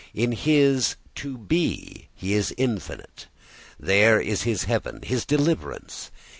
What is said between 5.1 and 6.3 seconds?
deliverance.